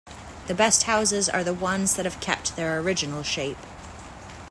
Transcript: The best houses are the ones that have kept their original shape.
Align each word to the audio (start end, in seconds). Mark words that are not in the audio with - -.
The 0.47 0.55
best 0.55 0.85
houses 0.85 1.29
are 1.29 1.43
the 1.43 1.53
ones 1.53 1.93
that 1.93 2.05
have 2.05 2.19
kept 2.19 2.55
their 2.55 2.79
original 2.79 3.21
shape. 3.21 3.59